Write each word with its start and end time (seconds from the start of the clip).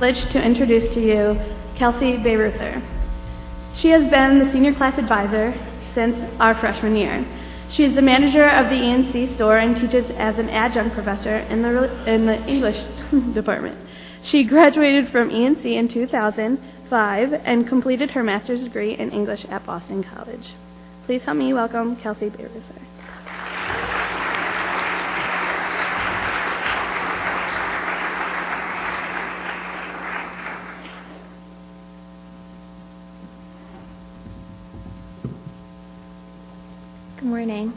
privilege 0.00 0.32
to 0.32 0.42
introduce 0.42 0.94
to 0.94 1.00
you 1.02 1.38
Kelsey 1.76 2.16
Bayruther. 2.16 2.80
She 3.74 3.88
has 3.88 4.10
been 4.10 4.38
the 4.38 4.50
senior 4.50 4.72
class 4.72 4.98
advisor 4.98 5.52
since 5.94 6.16
our 6.40 6.58
freshman 6.58 6.96
year. 6.96 7.22
She 7.68 7.84
is 7.84 7.94
the 7.94 8.00
manager 8.00 8.48
of 8.48 8.70
the 8.70 8.76
ENC 8.76 9.34
store 9.34 9.58
and 9.58 9.76
teaches 9.76 10.10
as 10.16 10.38
an 10.38 10.48
adjunct 10.48 10.94
professor 10.94 11.36
in 11.36 11.60
the, 11.60 12.10
in 12.10 12.24
the 12.24 12.42
English 12.46 12.82
department. 13.34 13.76
She 14.22 14.42
graduated 14.42 15.10
from 15.10 15.28
ENC 15.28 15.66
in 15.66 15.86
2005 15.90 17.32
and 17.44 17.68
completed 17.68 18.12
her 18.12 18.22
master's 18.22 18.62
degree 18.62 18.94
in 18.94 19.10
English 19.10 19.44
at 19.50 19.66
Boston 19.66 20.02
College. 20.02 20.54
Please 21.04 21.20
help 21.24 21.36
me 21.36 21.52
welcome 21.52 21.96
Kelsey 21.96 22.30
Bayruther. 22.30 22.80
Morning. 37.50 37.76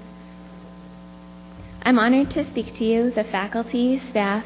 I'm 1.82 1.98
honored 1.98 2.30
to 2.32 2.48
speak 2.52 2.76
to 2.76 2.86
you, 2.86 3.10
the 3.10 3.24
faculty, 3.24 4.00
staff, 4.12 4.46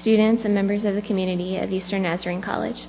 students, 0.00 0.44
and 0.44 0.54
members 0.54 0.84
of 0.84 0.94
the 0.94 1.02
community 1.02 1.56
of 1.56 1.72
Eastern 1.72 2.02
Nazarene 2.02 2.40
College. 2.40 2.86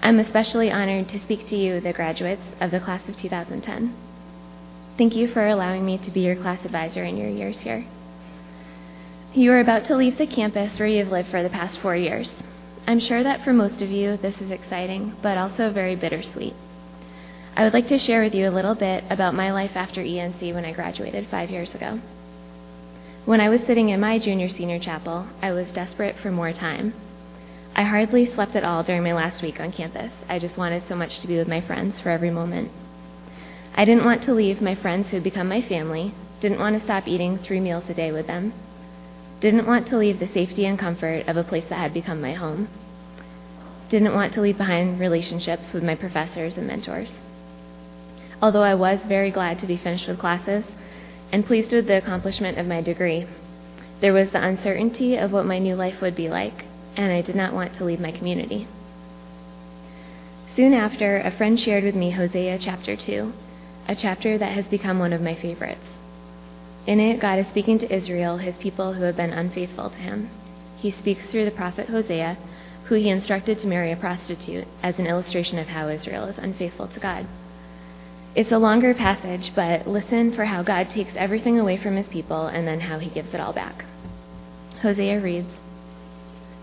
I'm 0.00 0.18
especially 0.18 0.70
honored 0.70 1.10
to 1.10 1.22
speak 1.22 1.48
to 1.48 1.56
you, 1.56 1.80
the 1.80 1.92
graduates 1.92 2.42
of 2.62 2.70
the 2.70 2.80
class 2.80 3.06
of 3.10 3.18
2010. 3.18 3.94
Thank 4.96 5.14
you 5.14 5.28
for 5.28 5.46
allowing 5.46 5.84
me 5.84 5.98
to 5.98 6.10
be 6.10 6.20
your 6.20 6.36
class 6.36 6.64
advisor 6.64 7.04
in 7.04 7.18
your 7.18 7.28
years 7.28 7.58
here. 7.58 7.84
You 9.34 9.52
are 9.52 9.60
about 9.60 9.84
to 9.88 9.96
leave 9.96 10.16
the 10.16 10.26
campus 10.26 10.78
where 10.78 10.88
you've 10.88 11.12
lived 11.12 11.28
for 11.28 11.42
the 11.42 11.50
past 11.50 11.78
four 11.80 11.94
years. 11.94 12.32
I'm 12.86 13.00
sure 13.00 13.22
that 13.22 13.44
for 13.44 13.52
most 13.52 13.82
of 13.82 13.90
you, 13.90 14.16
this 14.16 14.40
is 14.40 14.50
exciting, 14.50 15.14
but 15.20 15.36
also 15.36 15.70
very 15.70 15.94
bittersweet. 15.94 16.54
I 17.54 17.64
would 17.64 17.74
like 17.74 17.88
to 17.88 17.98
share 17.98 18.22
with 18.22 18.34
you 18.34 18.48
a 18.48 18.50
little 18.50 18.74
bit 18.74 19.04
about 19.10 19.34
my 19.34 19.52
life 19.52 19.72
after 19.74 20.02
ENC 20.02 20.54
when 20.54 20.64
I 20.64 20.72
graduated 20.72 21.28
five 21.30 21.50
years 21.50 21.74
ago. 21.74 22.00
When 23.26 23.42
I 23.42 23.50
was 23.50 23.60
sitting 23.66 23.90
in 23.90 24.00
my 24.00 24.18
junior 24.18 24.48
senior 24.48 24.78
chapel, 24.78 25.26
I 25.42 25.52
was 25.52 25.68
desperate 25.68 26.16
for 26.18 26.30
more 26.30 26.54
time. 26.54 26.94
I 27.76 27.82
hardly 27.82 28.32
slept 28.32 28.56
at 28.56 28.64
all 28.64 28.82
during 28.82 29.02
my 29.02 29.12
last 29.12 29.42
week 29.42 29.60
on 29.60 29.70
campus. 29.70 30.12
I 30.30 30.38
just 30.38 30.56
wanted 30.56 30.84
so 30.88 30.96
much 30.96 31.20
to 31.20 31.26
be 31.26 31.36
with 31.36 31.46
my 31.46 31.60
friends 31.60 32.00
for 32.00 32.08
every 32.08 32.30
moment. 32.30 32.70
I 33.74 33.84
didn't 33.84 34.06
want 34.06 34.22
to 34.22 34.34
leave 34.34 34.62
my 34.62 34.74
friends 34.74 35.08
who 35.08 35.16
had 35.16 35.24
become 35.24 35.48
my 35.48 35.60
family, 35.60 36.14
didn't 36.40 36.58
want 36.58 36.78
to 36.78 36.84
stop 36.84 37.06
eating 37.06 37.38
three 37.38 37.60
meals 37.60 37.84
a 37.88 37.94
day 37.94 38.12
with 38.12 38.26
them, 38.26 38.54
didn't 39.40 39.66
want 39.66 39.86
to 39.88 39.98
leave 39.98 40.20
the 40.20 40.32
safety 40.32 40.64
and 40.64 40.78
comfort 40.78 41.28
of 41.28 41.36
a 41.36 41.44
place 41.44 41.64
that 41.68 41.78
had 41.78 41.92
become 41.92 42.20
my 42.20 42.32
home, 42.32 42.68
didn't 43.90 44.14
want 44.14 44.32
to 44.32 44.40
leave 44.40 44.56
behind 44.56 44.98
relationships 44.98 45.72
with 45.74 45.82
my 45.82 45.94
professors 45.94 46.56
and 46.56 46.66
mentors. 46.66 47.10
Although 48.42 48.64
I 48.64 48.74
was 48.74 48.98
very 49.06 49.30
glad 49.30 49.60
to 49.60 49.68
be 49.68 49.76
finished 49.76 50.08
with 50.08 50.18
classes 50.18 50.64
and 51.30 51.46
pleased 51.46 51.70
with 51.70 51.86
the 51.86 51.96
accomplishment 51.96 52.58
of 52.58 52.66
my 52.66 52.80
degree, 52.80 53.26
there 54.00 54.12
was 54.12 54.30
the 54.30 54.44
uncertainty 54.44 55.16
of 55.16 55.30
what 55.30 55.46
my 55.46 55.60
new 55.60 55.76
life 55.76 56.00
would 56.00 56.16
be 56.16 56.28
like, 56.28 56.64
and 56.96 57.12
I 57.12 57.20
did 57.20 57.36
not 57.36 57.54
want 57.54 57.74
to 57.76 57.84
leave 57.84 58.00
my 58.00 58.10
community. 58.10 58.66
Soon 60.56 60.74
after, 60.74 61.18
a 61.18 61.30
friend 61.30 61.58
shared 61.58 61.84
with 61.84 61.94
me 61.94 62.10
Hosea 62.10 62.58
chapter 62.58 62.96
2, 62.96 63.32
a 63.86 63.94
chapter 63.94 64.36
that 64.36 64.52
has 64.52 64.66
become 64.66 64.98
one 64.98 65.12
of 65.12 65.22
my 65.22 65.36
favorites. 65.36 65.86
In 66.84 66.98
it, 66.98 67.20
God 67.20 67.38
is 67.38 67.46
speaking 67.46 67.78
to 67.78 67.94
Israel, 67.94 68.38
his 68.38 68.56
people 68.56 68.94
who 68.94 69.04
have 69.04 69.16
been 69.16 69.32
unfaithful 69.32 69.90
to 69.90 69.96
him. 69.96 70.30
He 70.76 70.90
speaks 70.90 71.26
through 71.26 71.44
the 71.44 71.52
prophet 71.52 71.88
Hosea, 71.88 72.36
who 72.86 72.96
he 72.96 73.08
instructed 73.08 73.60
to 73.60 73.68
marry 73.68 73.92
a 73.92 73.96
prostitute, 73.96 74.66
as 74.82 74.98
an 74.98 75.06
illustration 75.06 75.60
of 75.60 75.68
how 75.68 75.86
Israel 75.86 76.24
is 76.24 76.38
unfaithful 76.38 76.88
to 76.88 76.98
God. 76.98 77.28
It's 78.34 78.50
a 78.50 78.58
longer 78.58 78.94
passage, 78.94 79.52
but 79.54 79.86
listen 79.86 80.32
for 80.32 80.46
how 80.46 80.62
God 80.62 80.88
takes 80.88 81.12
everything 81.16 81.58
away 81.58 81.76
from 81.76 81.96
his 81.96 82.06
people 82.06 82.46
and 82.46 82.66
then 82.66 82.80
how 82.80 82.98
he 82.98 83.10
gives 83.10 83.34
it 83.34 83.40
all 83.40 83.52
back. 83.52 83.84
Hosea 84.80 85.20
reads 85.20 85.52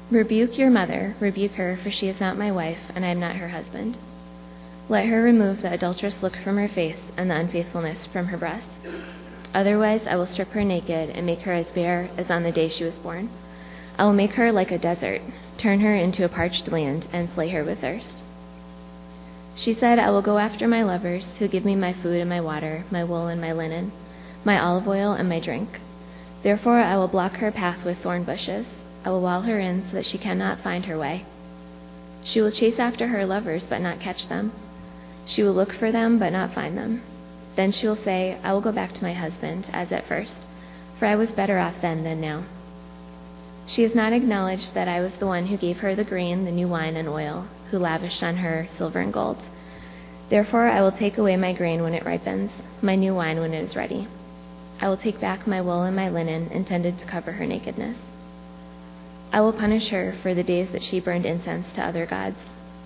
Rebuke 0.09 0.58
your 0.58 0.72
mother, 0.72 1.16
rebuke 1.19 1.53
her, 1.53 1.78
for 1.84 1.91
she 1.91 2.08
is 2.08 2.19
not 2.19 2.40
my 2.40 2.52
wife, 2.52 2.79
and 2.96 3.06
I 3.06 3.09
am 3.09 3.19
not 3.19 3.35
her 3.35 3.50
husband. 3.50 3.97
Let 4.90 5.06
her 5.06 5.22
remove 5.22 5.62
the 5.62 5.72
adulterous 5.72 6.24
look 6.24 6.35
from 6.38 6.58
her 6.58 6.68
face 6.68 6.97
and 7.16 7.29
the 7.29 7.35
unfaithfulness 7.35 8.08
from 8.08 8.25
her 8.28 8.38
breast. 8.38 8.68
Otherwise, 9.53 10.02
I 10.09 10.16
will 10.16 10.25
strip 10.25 10.50
her 10.53 10.63
naked 10.63 11.12
and 11.12 11.24
make 11.24 11.41
her 11.41 11.53
as 11.53 11.68
bare 11.68 12.09
as 12.18 12.31
on 12.31 12.41
the 12.41 12.52
day 12.52 12.69
she 12.69 12.84
was 12.84 12.96
born. 12.96 13.29
I 14.00 14.06
will 14.06 14.13
make 14.13 14.31
her 14.34 14.52
like 14.52 14.72
a 14.72 14.79
desert, 14.79 15.22
turn 15.59 15.81
her 15.81 15.96
into 15.96 16.25
a 16.25 16.29
parched 16.29 16.68
land, 16.72 17.06
and 17.13 17.29
slay 17.35 17.50
her 17.50 17.63
with 17.63 17.81
thirst. 17.81 18.24
She 19.55 19.73
said, 19.73 19.99
I 19.99 20.09
will 20.09 20.21
go 20.21 20.37
after 20.37 20.67
my 20.67 20.83
lovers, 20.83 21.25
who 21.39 21.47
give 21.47 21.65
me 21.65 21.75
my 21.75 21.93
food 21.93 22.19
and 22.19 22.29
my 22.29 22.39
water, 22.39 22.85
my 22.91 23.03
wool 23.03 23.27
and 23.27 23.41
my 23.41 23.51
linen, 23.51 23.91
my 24.43 24.59
olive 24.59 24.87
oil 24.87 25.13
and 25.13 25.27
my 25.27 25.39
drink. 25.39 25.81
Therefore 26.43 26.79
I 26.79 26.95
will 26.97 27.07
block 27.07 27.33
her 27.33 27.51
path 27.51 27.83
with 27.83 27.97
thorn 27.99 28.23
bushes. 28.23 28.65
I 29.03 29.09
will 29.09 29.21
wall 29.21 29.41
her 29.41 29.59
in 29.59 29.83
so 29.89 29.95
that 29.95 30.05
she 30.05 30.17
cannot 30.17 30.61
find 30.61 30.85
her 30.85 30.97
way. 30.97 31.25
She 32.23 32.41
will 32.41 32.51
chase 32.51 32.79
after 32.79 33.07
her 33.07 33.25
lovers, 33.25 33.63
but 33.63 33.81
not 33.81 33.99
catch 33.99 34.27
them. 34.27 34.51
She 35.25 35.43
will 35.43 35.53
look 35.53 35.73
for 35.73 35.91
them, 35.91 36.19
but 36.19 36.31
not 36.31 36.53
find 36.53 36.77
them. 36.77 37.01
Then 37.55 37.71
she 37.71 37.87
will 37.87 37.95
say, 37.95 38.37
I 38.43 38.53
will 38.53 38.61
go 38.61 38.71
back 38.71 38.93
to 38.93 39.03
my 39.03 39.13
husband, 39.13 39.69
as 39.73 39.91
at 39.91 40.07
first, 40.07 40.35
for 40.97 41.05
I 41.05 41.16
was 41.16 41.31
better 41.31 41.59
off 41.59 41.81
then 41.81 42.03
than 42.03 42.21
now. 42.21 42.43
She 43.66 43.83
has 43.83 43.93
not 43.93 44.13
acknowledged 44.13 44.73
that 44.73 44.87
I 44.87 45.01
was 45.01 45.13
the 45.19 45.27
one 45.27 45.47
who 45.47 45.57
gave 45.57 45.79
her 45.79 45.95
the 45.95 46.03
grain, 46.03 46.45
the 46.45 46.51
new 46.51 46.67
wine, 46.67 46.95
and 46.95 47.07
oil, 47.07 47.45
who 47.72 47.80
lavished 47.80 48.24
on 48.24 48.38
her 48.38 48.68
silver 48.78 49.00
and 49.00 49.13
gold. 49.13 49.38
Therefore 50.30 50.68
I 50.68 50.81
will 50.81 50.91
take 50.91 51.18
away 51.18 51.38
my 51.38 51.53
grain 51.53 51.81
when 51.81 51.94
it 51.94 52.06
ripens, 52.06 52.52
my 52.81 52.96
new 52.96 53.16
wine 53.16 53.40
when 53.40 53.53
it 53.53 53.63
is 53.63 53.75
ready. 53.75 54.07
I 54.80 54.88
will 54.88 54.97
take 54.97 55.19
back 55.19 55.47
my 55.47 55.62
wool 55.62 55.84
and 55.84 55.96
my 55.96 56.09
linen 56.09 56.47
intended 56.52 57.00
to 57.00 57.06
cover 57.06 57.34
her 57.34 57.46
nakedness. 57.46 57.97
I 59.31 59.41
will 59.41 59.53
punish 59.53 59.90
her 59.90 60.16
for 60.22 60.34
the 60.34 60.44
days 60.44 60.69
that 60.72 60.84
she 60.84 61.00
burned 61.00 61.25
incense 61.25 61.68
to 61.75 61.84
other 61.84 62.06
gods. 62.06 62.38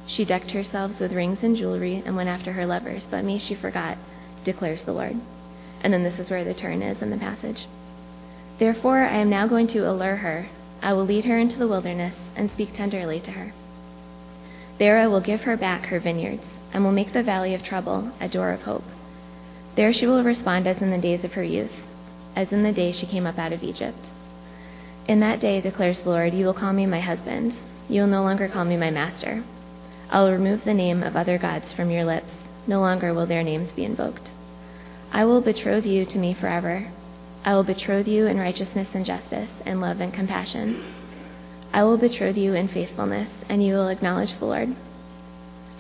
She 0.08 0.26
decked 0.26 0.52
herself 0.52 1.00
with 1.00 1.14
rings 1.14 1.40
and 1.44 1.56
jewelry 1.56 2.02
and 2.06 2.16
went 2.16 2.30
after 2.30 2.54
her 2.54 2.66
lovers, 2.66 3.06
but 3.10 3.24
me 3.24 3.38
she 3.40 3.56
forgot, 3.56 3.98
declares 4.44 4.82
the 4.84 4.92
Lord. 4.92 5.16
And 5.82 5.94
then 5.94 6.04
this 6.04 6.20
is 6.20 6.30
where 6.30 6.44
the 6.44 6.54
turn 6.54 6.82
is 6.82 7.02
in 7.02 7.10
the 7.10 7.18
passage. 7.18 7.68
Therefore 8.60 9.04
I 9.04 9.18
am 9.18 9.30
now 9.30 9.48
going 9.48 9.68
to 9.68 9.90
allure 9.90 10.18
her. 10.18 10.48
I 10.82 10.94
will 10.94 11.06
lead 11.06 11.26
her 11.26 11.38
into 11.38 11.58
the 11.58 11.68
wilderness 11.68 12.16
and 12.36 12.52
speak 12.52 12.74
tenderly 12.74 13.20
to 13.22 13.32
her. 13.32 13.54
There 14.80 15.00
I 15.00 15.08
will 15.08 15.22
give 15.22 15.42
her 15.42 15.56
back 15.56 15.86
her 15.88 16.00
vineyards, 16.00 16.46
and 16.74 16.84
will 16.84 16.92
make 16.92 17.14
the 17.14 17.24
valley 17.24 17.54
of 17.54 17.64
trouble 17.64 18.12
a 18.20 18.28
door 18.28 18.52
of 18.52 18.62
hope. 18.62 18.84
There 19.76 19.94
she 19.94 20.08
will 20.08 20.24
respond 20.24 20.68
as 20.68 20.82
in 20.82 20.92
the 20.92 20.98
days 20.98 21.24
of 21.24 21.34
her 21.34 21.44
youth, 21.44 21.72
as 22.36 22.52
in 22.52 22.64
the 22.64 22.72
day 22.72 22.92
she 22.92 23.06
came 23.06 23.26
up 23.26 23.38
out 23.38 23.54
of 23.54 23.64
Egypt. 23.64 24.06
In 25.08 25.20
that 25.20 25.40
day, 25.40 25.60
declares 25.62 26.00
the 26.00 26.10
Lord, 26.10 26.34
you 26.34 26.46
will 26.46 26.54
call 26.54 26.74
me 26.74 26.86
my 26.86 27.02
husband. 27.02 27.54
You 27.90 28.02
will 28.02 28.08
no 28.08 28.24
longer 28.24 28.48
call 28.48 28.66
me 28.66 28.78
my 28.78 28.90
master. 28.90 29.44
I 30.10 30.22
will 30.22 30.32
remove 30.32 30.64
the 30.64 30.74
name 30.74 31.04
of 31.04 31.16
other 31.16 31.38
gods 31.38 31.74
from 31.74 31.90
your 31.90 32.06
lips. 32.06 32.32
No 32.66 32.80
longer 32.80 33.14
will 33.14 33.26
their 33.26 33.44
names 33.44 33.74
be 33.74 33.84
invoked. 33.84 34.30
I 35.12 35.26
will 35.26 35.42
betroth 35.42 35.86
you 35.86 36.06
to 36.06 36.18
me 36.18 36.34
forever. 36.34 36.88
I 37.44 37.54
will 37.54 37.64
betroth 37.64 38.08
you 38.08 38.28
in 38.28 38.40
righteousness 38.40 38.88
and 38.94 39.06
justice, 39.06 39.50
in 39.66 39.82
love 39.82 40.00
and 40.00 40.14
compassion. 40.14 40.84
I 41.74 41.84
will 41.84 41.98
betroth 41.98 42.38
you 42.38 42.54
in 42.54 42.68
faithfulness, 42.68 43.30
and 43.50 43.66
you 43.66 43.74
will 43.74 43.88
acknowledge 43.88 44.38
the 44.38 44.46
Lord. 44.46 44.76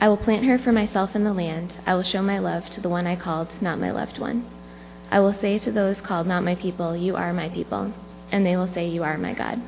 I 0.01 0.09
will 0.09 0.17
plant 0.17 0.43
her 0.45 0.57
for 0.57 0.71
myself 0.71 1.15
in 1.15 1.23
the 1.23 1.33
land. 1.33 1.71
I 1.85 1.93
will 1.93 2.01
show 2.01 2.23
my 2.23 2.39
love 2.39 2.67
to 2.71 2.81
the 2.81 2.89
one 2.89 3.05
I 3.05 3.15
called, 3.15 3.47
not 3.61 3.79
my 3.79 3.91
loved 3.91 4.17
one. 4.17 4.45
I 5.11 5.19
will 5.19 5.33
say 5.39 5.59
to 5.59 5.71
those 5.71 6.01
called 6.01 6.25
not 6.25 6.43
my 6.43 6.55
people, 6.55 6.95
You 6.97 7.15
are 7.15 7.31
my 7.31 7.47
people, 7.49 7.93
and 8.31 8.43
they 8.43 8.57
will 8.57 8.73
say, 8.73 8.87
You 8.87 9.03
are 9.03 9.19
my 9.19 9.33
God. 9.33 9.61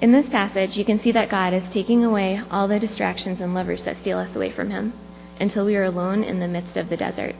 In 0.00 0.12
this 0.12 0.28
passage, 0.28 0.76
you 0.76 0.84
can 0.84 1.00
see 1.00 1.10
that 1.12 1.30
God 1.30 1.52
is 1.52 1.64
taking 1.72 2.04
away 2.04 2.40
all 2.50 2.68
the 2.68 2.78
distractions 2.78 3.40
and 3.40 3.54
lovers 3.54 3.82
that 3.82 3.98
steal 3.98 4.18
us 4.18 4.36
away 4.36 4.52
from 4.52 4.70
Him 4.70 4.92
until 5.40 5.66
we 5.66 5.74
are 5.74 5.84
alone 5.84 6.22
in 6.22 6.38
the 6.38 6.46
midst 6.46 6.76
of 6.76 6.88
the 6.88 6.96
desert. 6.96 7.34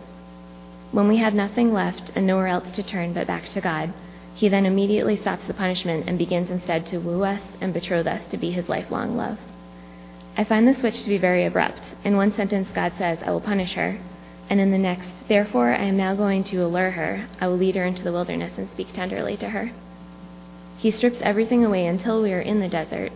When 0.91 1.07
we 1.07 1.19
have 1.19 1.35
nothing 1.35 1.73
left 1.73 2.11
and 2.17 2.27
nowhere 2.27 2.49
else 2.49 2.75
to 2.75 2.83
turn 2.83 3.13
but 3.13 3.29
back 3.29 3.49
to 3.51 3.61
God, 3.61 3.93
he 4.35 4.49
then 4.49 4.67
immediately 4.67 5.17
stops 5.17 5.45
the 5.45 5.55
punishment 5.55 6.09
and 6.09 6.19
begins 6.19 6.51
instead 6.51 6.85
to 6.87 6.99
woo 6.99 7.23
us 7.23 7.41
and 7.61 7.73
betroth 7.73 8.07
us 8.07 8.27
to 8.31 8.37
be 8.37 8.51
his 8.51 8.69
lifelong 8.69 9.17
love. 9.17 9.39
I 10.37 10.43
find 10.43 10.67
the 10.67 10.75
switch 10.75 11.03
to 11.05 11.09
be 11.09 11.19
very 11.19 11.47
abrupt. 11.47 11.95
In 12.03 12.17
one 12.17 12.35
sentence, 12.35 12.69
God 12.75 12.93
says, 12.99 13.19
I 13.25 13.31
will 13.31 13.41
punish 13.41 13.75
her. 13.75 14.01
And 14.51 14.61
in 14.61 14.73
the 14.73 14.79
next, 14.79 15.09
therefore, 15.29 15.73
I 15.73 15.85
am 15.85 15.97
now 15.97 16.17
going 16.17 16.43
to 16.45 16.65
allure 16.65 16.91
her. 16.91 17.29
I 17.41 17.47
will 17.47 17.57
lead 17.57 17.77
her 17.77 17.85
into 17.85 18.03
the 18.03 18.13
wilderness 18.13 18.53
and 18.59 18.69
speak 18.73 18.93
tenderly 18.93 19.37
to 19.37 19.51
her. 19.51 19.71
He 20.77 20.91
strips 20.91 21.19
everything 21.23 21.65
away 21.65 21.87
until 21.87 22.21
we 22.21 22.33
are 22.33 22.41
in 22.41 22.59
the 22.61 22.69
desert, 22.69 23.13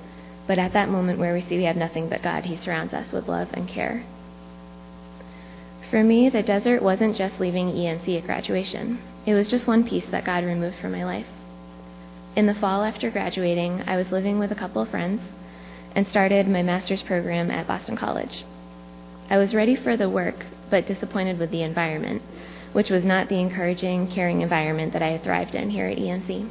but 0.46 0.58
at 0.58 0.72
that 0.72 0.88
moment 0.88 1.18
where 1.18 1.34
we 1.34 1.42
see 1.42 1.58
we 1.58 1.64
have 1.64 1.76
nothing 1.76 2.08
but 2.08 2.22
God, 2.22 2.44
He 2.44 2.56
surrounds 2.56 2.94
us 2.94 3.12
with 3.12 3.28
love 3.28 3.48
and 3.52 3.68
care. 3.68 4.04
For 5.90 6.04
me, 6.04 6.30
the 6.30 6.42
desert 6.42 6.82
wasn't 6.82 7.16
just 7.16 7.40
leaving 7.40 7.72
ENC 7.72 8.16
at 8.16 8.24
graduation. 8.24 9.00
It 9.28 9.34
was 9.34 9.50
just 9.50 9.66
one 9.66 9.84
piece 9.86 10.06
that 10.10 10.24
God 10.24 10.42
removed 10.42 10.76
from 10.80 10.92
my 10.92 11.04
life. 11.04 11.26
In 12.34 12.46
the 12.46 12.54
fall 12.54 12.82
after 12.82 13.10
graduating, 13.10 13.82
I 13.86 13.94
was 13.94 14.10
living 14.10 14.38
with 14.38 14.50
a 14.50 14.54
couple 14.54 14.80
of 14.80 14.88
friends, 14.88 15.20
and 15.94 16.08
started 16.08 16.48
my 16.48 16.62
master's 16.62 17.02
program 17.02 17.50
at 17.50 17.66
Boston 17.66 17.94
College. 17.94 18.46
I 19.28 19.36
was 19.36 19.54
ready 19.54 19.76
for 19.76 19.98
the 19.98 20.08
work, 20.08 20.46
but 20.70 20.86
disappointed 20.86 21.38
with 21.38 21.50
the 21.50 21.60
environment, 21.60 22.22
which 22.72 22.88
was 22.88 23.04
not 23.04 23.28
the 23.28 23.38
encouraging, 23.38 24.10
caring 24.10 24.40
environment 24.40 24.94
that 24.94 25.02
I 25.02 25.10
had 25.10 25.24
thrived 25.24 25.54
in 25.54 25.68
here 25.68 25.84
at 25.84 25.98
ENC. 25.98 26.48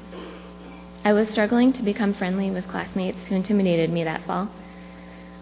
I 1.03 1.13
was 1.13 1.29
struggling 1.29 1.73
to 1.73 1.81
become 1.81 2.13
friendly 2.13 2.51
with 2.51 2.67
classmates 2.67 3.23
who 3.27 3.33
intimidated 3.33 3.89
me 3.89 4.03
that 4.03 4.27
fall, 4.27 4.49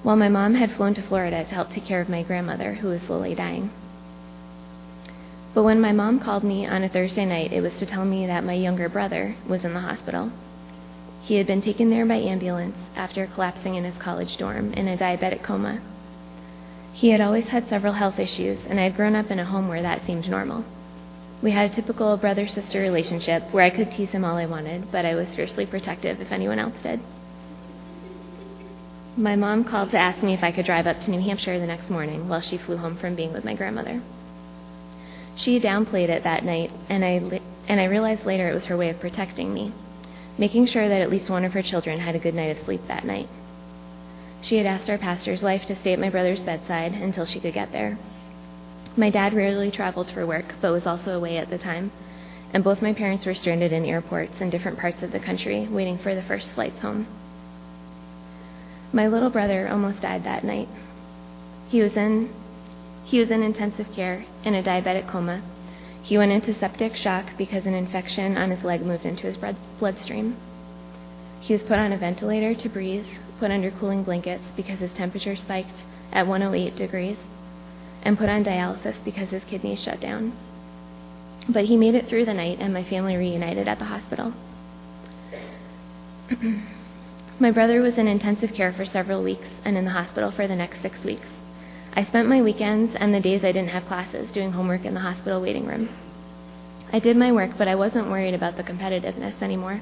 while 0.04 0.16
my 0.16 0.30
mom 0.30 0.56
had 0.56 0.72
flown 0.72 0.94
to 0.94 1.02
Florida 1.02 1.44
to 1.44 1.54
help 1.54 1.72
take 1.72 1.84
care 1.84 2.00
of 2.00 2.08
my 2.08 2.24
grandmother, 2.24 2.76
who 2.76 2.88
was 2.88 3.02
slowly 3.02 3.36
dying. 3.36 3.72
But 5.56 5.64
when 5.64 5.80
my 5.80 5.94
mom 5.94 6.20
called 6.20 6.44
me 6.44 6.68
on 6.68 6.84
a 6.84 6.90
Thursday 6.90 7.24
night, 7.24 7.54
it 7.54 7.62
was 7.62 7.74
to 7.76 7.86
tell 7.86 8.04
me 8.04 8.28
that 8.28 8.44
my 8.44 8.52
younger 8.52 8.90
brother 8.90 9.38
was 9.48 9.64
in 9.64 9.74
the 9.74 9.80
hospital. 9.80 10.30
He 11.22 11.38
had 11.38 11.48
been 11.48 11.62
taken 11.62 11.90
there 11.90 12.06
by 12.06 12.16
ambulance 12.16 12.76
after 12.94 13.26
collapsing 13.26 13.76
in 13.76 13.86
his 13.86 13.96
college 13.98 14.36
dorm 14.36 14.74
in 14.74 14.90
a 14.90 14.98
diabetic 14.98 15.44
coma. 15.44 15.80
He 16.92 17.12
had 17.12 17.22
always 17.22 17.48
had 17.48 17.70
several 17.70 17.94
health 17.94 18.20
issues, 18.20 18.60
and 18.68 18.82
I 18.82 18.84
had 18.84 18.98
grown 18.98 19.16
up 19.16 19.32
in 19.32 19.40
a 19.40 19.46
home 19.46 19.70
where 19.70 19.82
that 19.82 20.06
seemed 20.06 20.30
normal. 20.30 20.66
We 21.42 21.52
had 21.52 21.72
a 21.72 21.74
typical 21.74 22.18
brother 22.18 22.48
sister 22.48 22.82
relationship 22.82 23.44
where 23.54 23.64
I 23.64 23.70
could 23.70 23.92
tease 23.92 24.10
him 24.10 24.26
all 24.26 24.36
I 24.36 24.46
wanted, 24.46 24.92
but 24.92 25.06
I 25.06 25.16
was 25.16 25.34
fiercely 25.36 25.66
protective 25.66 26.20
if 26.20 26.34
anyone 26.34 26.60
else 26.60 26.76
did. 26.84 27.00
My 29.16 29.38
mom 29.38 29.64
called 29.64 29.92
to 29.92 29.98
ask 29.98 30.22
me 30.22 30.34
if 30.34 30.44
I 30.44 30.52
could 30.52 30.66
drive 30.66 30.86
up 30.86 31.00
to 31.02 31.12
New 31.12 31.22
Hampshire 31.22 31.60
the 31.62 31.66
next 31.66 31.90
morning 31.90 32.28
while 32.28 32.42
she 32.42 32.58
flew 32.58 32.76
home 32.76 32.98
from 32.98 33.16
being 33.16 33.32
with 33.32 33.46
my 33.46 33.54
grandmother. 33.54 34.02
She 35.36 35.60
downplayed 35.60 36.10
it 36.10 36.24
that 36.24 36.46
night, 36.46 36.72
and 36.90 37.04
I, 37.04 37.42
and 37.68 37.80
I 37.80 37.86
realized 37.86 38.26
later 38.26 38.50
it 38.50 38.54
was 38.54 38.66
her 38.66 38.78
way 38.78 38.90
of 38.90 39.00
protecting 39.00 39.54
me, 39.54 39.74
making 40.38 40.68
sure 40.68 40.88
that 40.88 41.02
at 41.02 41.10
least 41.10 41.30
one 41.30 41.44
of 41.44 41.54
her 41.54 41.62
children 41.62 42.00
had 42.00 42.16
a 42.16 42.20
good 42.20 42.34
night 42.36 42.58
of 42.58 42.64
sleep 42.66 42.82
that 42.88 43.06
night. 43.06 43.28
She 44.42 44.58
had 44.58 44.66
asked 44.66 44.90
our 44.90 44.98
pastor's 44.98 45.42
wife 45.42 45.66
to 45.66 45.76
stay 45.76 45.92
at 45.94 46.00
my 46.00 46.10
brother's 46.10 46.44
bedside 46.44 46.94
until 46.94 47.26
she 47.26 47.40
could 47.40 47.54
get 47.54 47.72
there. 47.72 47.98
My 48.96 49.10
dad 49.10 49.34
rarely 49.34 49.72
traveled 49.72 50.10
for 50.10 50.26
work, 50.26 50.56
but 50.62 50.72
was 50.72 50.86
also 50.86 51.12
away 51.12 51.38
at 51.38 51.50
the 51.50 51.58
time, 51.58 51.92
and 52.54 52.64
both 52.64 52.82
my 52.82 52.94
parents 52.94 53.26
were 53.26 53.36
stranded 53.36 53.74
in 53.74 53.84
airports 53.84 54.40
in 54.40 54.50
different 54.50 54.80
parts 54.80 55.04
of 55.04 55.12
the 55.12 55.20
country, 55.20 55.68
waiting 55.68 55.98
for 55.98 56.16
the 56.16 56.22
first 56.22 56.50
flights 56.52 56.80
home. 56.80 57.08
My 58.94 59.08
little 59.08 59.30
brother 59.30 59.68
almost 59.68 60.02
died 60.02 60.24
that 60.24 60.46
night. 60.46 60.70
He 61.68 61.82
was 61.82 61.98
in 61.98 62.30
he 63.06 63.20
was 63.20 63.30
in 63.30 63.44
intensive 63.44 63.88
care 63.94 64.26
in 64.44 64.56
a 64.56 64.64
diabetic 64.64 65.08
coma. 65.08 65.42
He 66.02 66.18
went 66.18 66.32
into 66.32 66.58
septic 66.58 66.96
shock 66.96 67.38
because 67.38 67.66
an 67.66 67.74
infection 67.76 68.38
on 68.38 68.50
his 68.50 68.64
leg 68.64 68.82
moved 68.82 69.06
into 69.06 69.28
his 69.28 69.38
bloodstream. 69.80 70.36
He 71.40 71.54
was 71.54 71.64
put 71.64 71.78
on 71.78 71.94
a 71.94 71.98
ventilator 71.98 72.56
to 72.56 72.70
breathe, 72.70 73.06
put 73.40 73.52
under 73.52 73.70
cooling 73.70 74.04
blankets 74.04 74.44
because 74.56 74.80
his 74.80 74.94
temperature 74.94 75.36
spiked 75.36 75.84
at 76.12 76.26
108 76.26 76.76
degrees, 76.76 77.18
and 78.02 78.18
put 78.18 78.30
on 78.30 78.44
dialysis 78.44 79.04
because 79.04 79.30
his 79.30 79.44
kidneys 79.44 79.82
shut 79.82 80.02
down. 80.02 80.34
But 81.48 81.66
he 81.66 81.78
made 81.78 81.94
it 81.94 82.08
through 82.08 82.26
the 82.26 82.34
night, 82.34 82.58
and 82.60 82.74
my 82.74 82.84
family 82.84 83.16
reunited 83.16 83.68
at 83.68 83.78
the 83.78 83.86
hospital. 83.86 84.34
my 87.40 87.52
brother 87.52 87.82
was 87.82 88.00
in 88.00 88.08
intensive 88.08 88.54
care 88.54 88.74
for 88.74 88.86
several 88.86 89.22
weeks 89.22 89.48
and 89.64 89.78
in 89.78 89.86
the 89.86 89.92
hospital 89.92 90.32
for 90.32 90.48
the 90.48 90.56
next 90.56 90.82
six 90.82 91.04
weeks. 91.04 91.28
I 91.98 92.04
spent 92.04 92.28
my 92.28 92.42
weekends 92.42 92.94
and 92.94 93.14
the 93.14 93.22
days 93.22 93.46
I 93.46 93.54
didn't 93.54 93.70
have 93.70 93.86
classes 93.86 94.30
doing 94.32 94.52
homework 94.52 94.84
in 94.84 94.94
the 94.94 95.00
hospital 95.00 95.42
waiting 95.42 95.66
room. 95.66 95.88
I 96.92 97.00
did 97.00 97.16
my 97.16 97.32
work, 97.32 97.52
but 97.58 97.70
I 97.70 97.76
wasn't 97.76 98.10
worried 98.10 98.34
about 98.34 98.58
the 98.58 98.64
competitiveness 98.64 99.42
anymore. 99.42 99.80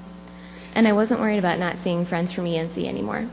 And 0.75 0.88
I 0.88 0.94
wasn't 0.94 1.21
worried 1.21 1.39
about 1.39 1.57
not 1.57 1.77
seeing 1.83 2.06
friends 2.06 2.31
from 2.31 2.45
ENC 2.45 2.88
anymore. 2.88 3.30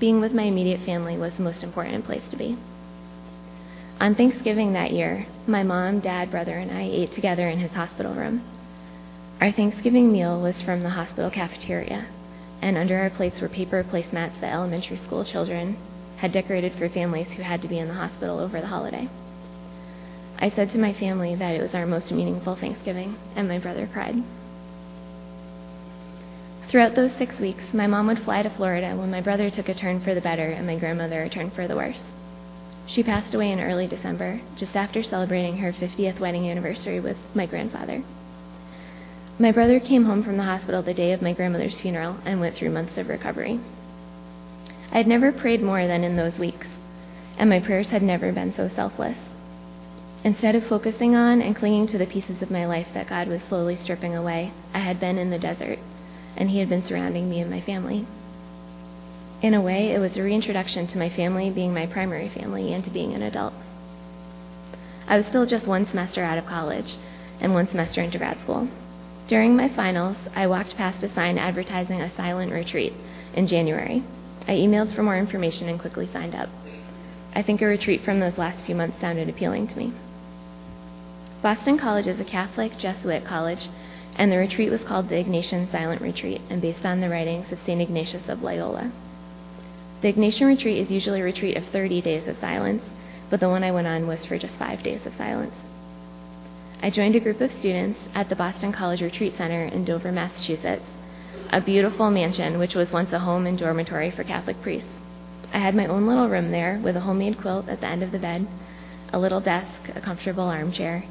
Being 0.00 0.20
with 0.20 0.32
my 0.32 0.42
immediate 0.42 0.80
family 0.80 1.16
was 1.16 1.34
the 1.34 1.44
most 1.44 1.62
important 1.62 2.04
place 2.04 2.28
to 2.30 2.36
be. 2.36 2.58
On 4.00 4.16
Thanksgiving 4.16 4.72
that 4.72 4.90
year, 4.90 5.26
my 5.46 5.62
mom, 5.62 6.00
dad, 6.00 6.30
brother, 6.30 6.58
and 6.58 6.72
I 6.72 6.82
ate 6.82 7.12
together 7.12 7.48
in 7.48 7.60
his 7.60 7.72
hospital 7.72 8.12
room. 8.12 8.42
Our 9.40 9.52
Thanksgiving 9.52 10.10
meal 10.10 10.40
was 10.40 10.60
from 10.62 10.82
the 10.82 10.90
hospital 10.90 11.30
cafeteria, 11.30 12.06
and 12.60 12.76
under 12.76 12.98
our 12.98 13.10
plates 13.10 13.40
were 13.40 13.48
paper 13.48 13.84
placemats 13.84 14.40
that 14.40 14.52
elementary 14.52 14.98
school 14.98 15.24
children 15.24 15.76
had 16.16 16.32
decorated 16.32 16.72
for 16.78 16.88
families 16.88 17.28
who 17.36 17.42
had 17.42 17.62
to 17.62 17.68
be 17.68 17.78
in 17.78 17.88
the 17.88 17.94
hospital 17.94 18.38
over 18.38 18.60
the 18.60 18.66
holiday. 18.66 19.08
I 20.38 20.50
said 20.50 20.70
to 20.70 20.78
my 20.78 20.92
family 20.92 21.34
that 21.34 21.54
it 21.54 21.62
was 21.62 21.74
our 21.74 21.86
most 21.86 22.12
meaningful 22.12 22.56
Thanksgiving, 22.56 23.16
and 23.34 23.48
my 23.48 23.58
brother 23.58 23.88
cried. 23.90 24.22
Throughout 26.68 26.94
those 26.94 27.12
six 27.16 27.38
weeks, 27.38 27.72
my 27.72 27.86
mom 27.86 28.08
would 28.08 28.24
fly 28.24 28.42
to 28.42 28.50
Florida 28.50 28.96
when 28.96 29.10
my 29.10 29.20
brother 29.20 29.50
took 29.50 29.68
a 29.68 29.74
turn 29.74 30.00
for 30.00 30.14
the 30.14 30.20
better 30.20 30.50
and 30.50 30.66
my 30.66 30.76
grandmother 30.76 31.22
a 31.22 31.30
turn 31.30 31.50
for 31.50 31.68
the 31.68 31.76
worse. 31.76 32.00
She 32.86 33.02
passed 33.02 33.34
away 33.34 33.52
in 33.52 33.60
early 33.60 33.86
December, 33.86 34.40
just 34.56 34.76
after 34.76 35.02
celebrating 35.02 35.58
her 35.58 35.72
50th 35.72 36.18
wedding 36.18 36.48
anniversary 36.50 37.00
with 37.00 37.16
my 37.34 37.46
grandfather. 37.46 38.02
My 39.38 39.52
brother 39.52 39.80
came 39.80 40.04
home 40.04 40.22
from 40.22 40.36
the 40.36 40.44
hospital 40.44 40.82
the 40.82 40.94
day 40.94 41.12
of 41.12 41.22
my 41.22 41.32
grandmother's 41.32 41.78
funeral 41.78 42.16
and 42.24 42.40
went 42.40 42.56
through 42.56 42.70
months 42.70 42.96
of 42.96 43.08
recovery. 43.08 43.60
I 44.92 44.98
had 44.98 45.06
never 45.06 45.32
prayed 45.32 45.62
more 45.62 45.86
than 45.86 46.04
in 46.04 46.16
those 46.16 46.38
weeks, 46.38 46.66
and 47.38 47.50
my 47.50 47.60
prayers 47.60 47.88
had 47.88 48.02
never 48.02 48.32
been 48.32 48.54
so 48.54 48.68
selfless. 48.74 49.18
Instead 50.24 50.54
of 50.54 50.66
focusing 50.66 51.14
on 51.14 51.40
and 51.40 51.54
clinging 51.54 51.86
to 51.88 51.98
the 51.98 52.06
pieces 52.06 52.42
of 52.42 52.50
my 52.50 52.66
life 52.66 52.88
that 52.94 53.08
God 53.08 53.28
was 53.28 53.40
slowly 53.48 53.76
stripping 53.76 54.16
away, 54.16 54.52
I 54.74 54.80
had 54.80 54.98
been 54.98 55.18
in 55.18 55.30
the 55.30 55.38
desert, 55.38 55.78
and 56.36 56.50
He 56.50 56.58
had 56.58 56.68
been 56.68 56.84
surrounding 56.84 57.30
me 57.30 57.40
and 57.40 57.50
my 57.50 57.60
family. 57.60 58.06
In 59.42 59.54
a 59.54 59.60
way, 59.60 59.92
it 59.92 59.98
was 59.98 60.16
a 60.16 60.22
reintroduction 60.22 60.86
to 60.88 60.98
my 60.98 61.10
family 61.10 61.50
being 61.50 61.74
my 61.74 61.86
primary 61.86 62.28
family 62.28 62.72
and 62.72 62.82
to 62.84 62.90
being 62.90 63.12
an 63.12 63.22
adult. 63.22 63.52
I 65.06 65.16
was 65.16 65.26
still 65.26 65.46
just 65.46 65.66
one 65.66 65.86
semester 65.86 66.24
out 66.24 66.38
of 66.38 66.46
college 66.46 66.94
and 67.38 67.52
one 67.52 67.68
semester 67.68 68.00
into 68.00 68.18
grad 68.18 68.40
school. 68.40 68.68
During 69.28 69.56
my 69.56 69.68
finals, 69.68 70.16
I 70.34 70.46
walked 70.46 70.76
past 70.76 71.02
a 71.02 71.12
sign 71.12 71.38
advertising 71.38 72.00
a 72.00 72.14
silent 72.16 72.50
retreat 72.50 72.94
in 73.34 73.46
January. 73.46 74.02
I 74.46 74.52
emailed 74.52 74.94
for 74.94 75.02
more 75.02 75.18
information 75.18 75.68
and 75.68 75.80
quickly 75.80 76.08
signed 76.12 76.34
up. 76.34 76.48
I 77.34 77.42
think 77.42 77.60
a 77.60 77.66
retreat 77.66 78.04
from 78.04 78.20
those 78.20 78.38
last 78.38 78.64
few 78.64 78.74
months 78.74 79.00
sounded 79.00 79.28
appealing 79.28 79.68
to 79.68 79.76
me. 79.76 79.92
Boston 81.42 81.78
College 81.78 82.06
is 82.06 82.18
a 82.20 82.24
Catholic 82.24 82.78
Jesuit 82.78 83.24
college, 83.24 83.68
and 84.14 84.32
the 84.32 84.38
retreat 84.38 84.70
was 84.70 84.82
called 84.82 85.08
the 85.08 85.22
Ignatian 85.22 85.70
Silent 85.70 86.00
Retreat 86.00 86.40
and 86.48 86.62
based 86.62 86.86
on 86.86 87.00
the 87.00 87.10
writings 87.10 87.52
of 87.52 87.58
St. 87.66 87.80
Ignatius 87.80 88.28
of 88.28 88.42
Loyola. 88.42 88.90
The 90.00 90.12
Ignatian 90.12 90.46
retreat 90.46 90.78
is 90.78 90.90
usually 90.90 91.20
a 91.20 91.24
retreat 91.24 91.56
of 91.56 91.66
30 91.66 92.00
days 92.00 92.26
of 92.26 92.38
silence, 92.38 92.82
but 93.28 93.40
the 93.40 93.48
one 93.48 93.64
I 93.64 93.70
went 93.70 93.86
on 93.86 94.06
was 94.06 94.24
for 94.24 94.38
just 94.38 94.54
five 94.54 94.82
days 94.82 95.04
of 95.04 95.16
silence. 95.16 95.54
I 96.82 96.90
joined 96.90 97.16
a 97.16 97.20
group 97.20 97.40
of 97.40 97.52
students 97.52 97.98
at 98.14 98.28
the 98.28 98.36
Boston 98.36 98.72
College 98.72 99.02
Retreat 99.02 99.36
Center 99.36 99.64
in 99.64 99.84
Dover, 99.84 100.12
Massachusetts, 100.12 100.84
a 101.50 101.60
beautiful 101.60 102.10
mansion 102.10 102.58
which 102.58 102.74
was 102.74 102.92
once 102.92 103.12
a 103.12 103.18
home 103.18 103.46
and 103.46 103.58
dormitory 103.58 104.10
for 104.10 104.24
Catholic 104.24 104.60
priests. 104.62 104.88
I 105.52 105.58
had 105.58 105.74
my 105.74 105.86
own 105.86 106.06
little 106.06 106.28
room 106.28 106.50
there 106.50 106.80
with 106.82 106.96
a 106.96 107.00
homemade 107.00 107.40
quilt 107.40 107.68
at 107.68 107.80
the 107.80 107.86
end 107.86 108.02
of 108.02 108.12
the 108.12 108.18
bed, 108.18 108.46
a 109.12 109.18
little 109.18 109.40
desk, 109.40 109.88
a 109.94 110.00
comfortable 110.00 110.44
armchair, 110.44 111.04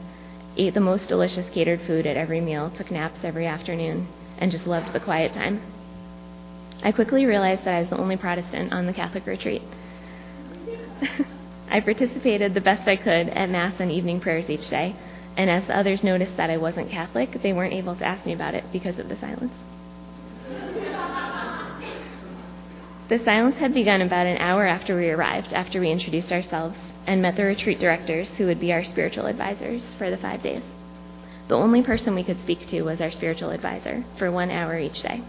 ate 0.58 0.74
the 0.74 0.80
most 0.80 1.08
delicious 1.08 1.50
catered 1.50 1.82
food 1.82 2.06
at 2.06 2.18
every 2.18 2.42
meal, 2.42 2.70
took 2.70 2.92
naps 2.92 3.20
every 3.24 3.48
afternoon, 3.48 4.08
and 4.38 4.52
just 4.52 4.68
loved 4.68 4.94
the 4.94 5.00
quiet 5.00 5.34
time. 5.34 5.62
I 6.84 6.92
quickly 6.92 7.26
realized 7.26 7.66
that 7.66 7.76
I 7.76 7.82
was 7.82 7.90
the 7.90 7.98
only 7.98 8.18
Protestant 8.18 8.74
on 8.74 8.86
the 8.86 8.94
Catholic 8.94 9.26
retreat. 9.26 9.62
I 11.70 11.80
participated 11.80 12.54
the 12.54 12.62
best 12.62 12.88
I 12.88 12.96
could 12.96 13.30
at 13.30 13.50
Mass 13.50 13.80
and 13.80 13.92
evening 13.92 14.20
prayers 14.20 14.50
each 14.50 14.70
day, 14.70 14.96
and 15.38 15.50
as 15.50 15.66
the 15.68 15.78
others 15.78 16.04
noticed 16.04 16.38
that 16.38 16.50
I 16.50 16.58
wasn't 16.58 16.92
Catholic, 16.92 17.42
they 17.42 17.54
weren't 17.54 17.74
able 17.74 17.96
to 17.96 18.06
ask 18.06 18.26
me 18.26 18.34
about 18.34 18.54
it 18.54 18.66
because 18.72 19.00
of 19.00 19.10
the 19.10 19.18
silence. 19.20 19.54
The 23.08 23.20
silence 23.20 23.58
had 23.58 23.74
begun 23.74 24.02
about 24.02 24.26
an 24.26 24.38
hour 24.38 24.66
after 24.66 24.98
we 24.98 25.12
arrived, 25.12 25.54
after 25.54 25.80
we 25.80 25.92
introduced 25.92 26.32
ourselves 26.32 26.78
and 27.06 27.22
met 27.22 27.36
the 27.36 27.44
retreat 27.44 27.80
directors, 27.80 28.28
who 28.38 28.48
would 28.48 28.60
be 28.60 28.74
our 28.74 28.84
spiritual 28.84 29.28
advisors 29.28 29.84
for 30.00 30.10
the 30.10 30.18
five 30.18 30.42
days. 30.42 30.64
The 31.48 31.56
only 31.56 31.84
person 31.84 32.16
we 32.16 32.24
could 32.24 32.42
speak 32.42 32.66
to 32.68 32.82
was 32.82 33.00
our 33.00 33.12
spiritual 33.12 33.52
advisor 33.52 34.04
for 34.18 34.32
one 34.32 34.50
hour 34.50 34.80
each 34.80 35.04
day. 35.04 35.22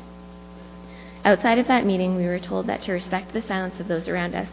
Outside 1.23 1.59
of 1.59 1.67
that 1.67 1.85
meeting, 1.85 2.17
we 2.17 2.25
were 2.25 2.39
told 2.39 2.67
that 2.67 2.81
to 2.83 2.93
respect 2.93 3.35
the 3.35 3.43
silence 3.43 3.79
of 3.79 3.89
those 3.89 4.09
around 4.09 4.35
us, 4.35 4.49